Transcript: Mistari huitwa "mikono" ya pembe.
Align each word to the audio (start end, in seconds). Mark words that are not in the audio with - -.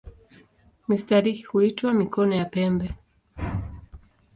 Mistari 0.89 1.41
huitwa 1.49 1.93
"mikono" 1.93 2.35
ya 2.35 2.45
pembe. 2.45 2.95